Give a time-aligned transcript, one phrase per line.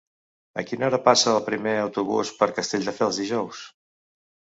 [0.59, 3.61] A quina hora passa el primer autobús per Castelldefels dijous?